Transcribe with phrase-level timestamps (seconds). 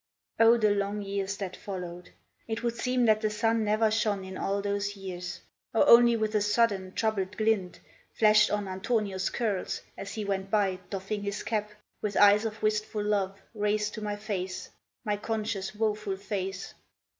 [0.39, 2.09] O the long years that followed!
[2.47, 5.41] It would seem That the sun never shone in all those years,
[5.75, 7.79] Or only with a sudden, troubled glint
[8.11, 11.69] Flashed on Antonio's curls, as he went by Doffing his cap,
[12.01, 14.71] with eyes of wistful love Raised to my face,
[15.05, 16.73] my conscious, woful face.